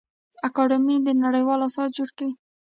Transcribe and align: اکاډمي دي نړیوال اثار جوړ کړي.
اکاډمي 0.47 0.95
دي 1.05 1.13
نړیوال 1.25 1.59
اثار 1.67 1.87
جوړ 1.97 2.09
کړي. 2.17 2.29